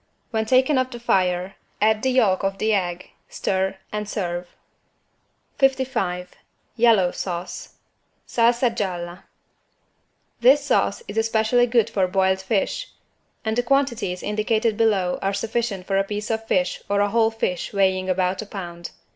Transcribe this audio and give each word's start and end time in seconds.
When 0.31 0.45
taken 0.47 0.79
off 0.79 0.89
the 0.89 0.99
fire 0.99 1.57
add 1.79 2.01
the 2.01 2.09
yolk 2.09 2.41
of 2.41 2.57
the 2.57 2.73
egg, 2.73 3.11
stir 3.29 3.77
and 3.91 4.09
serve. 4.09 4.47
55 5.59 6.31
YELLOW 6.75 7.11
SAUCE 7.11 7.75
(Salsa 8.27 8.75
gialla) 8.75 9.25
This 10.39 10.65
sauce 10.65 11.03
is 11.07 11.19
especially 11.19 11.67
good 11.67 11.87
for 11.91 12.07
boiled 12.07 12.41
fish, 12.41 12.87
and 13.45 13.55
the 13.55 13.61
quantities 13.61 14.23
indicated 14.23 14.75
below 14.75 15.19
are 15.21 15.35
sufficient 15.35 15.85
for 15.85 15.97
a 15.99 16.03
piece 16.03 16.31
of 16.31 16.47
fish 16.47 16.81
or 16.89 17.01
a 17.01 17.09
whole 17.09 17.29
fish 17.29 17.71
weighing 17.71 18.09
about 18.09 18.41
a 18.41 18.47
pound. 18.47 18.89